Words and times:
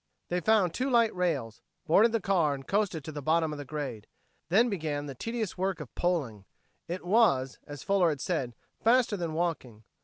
They 0.29 0.39
found 0.39 0.73
two 0.73 0.89
light 0.89 1.13
rails, 1.15 1.61
boarded 1.85 2.11
the 2.11 2.19
car 2.19 2.55
and 2.55 2.65
coasted 2.67 3.03
to 3.03 3.11
the 3.11 3.21
bottom 3.21 3.51
of 3.51 3.59
the 3.59 3.65
grade. 3.65 4.07
Then 4.49 4.67
began 4.67 5.05
the 5.05 5.13
tedious 5.13 5.59
work 5.59 5.79
of 5.79 5.93
poling. 5.93 6.45
It 6.87 7.05
was, 7.05 7.59
as 7.67 7.83
Fuller 7.83 8.09
had 8.09 8.19
said, 8.19 8.55
faster 8.83 9.15
than 9.15 9.33
walking. 9.35 9.83